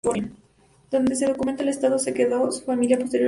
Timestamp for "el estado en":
1.61-2.13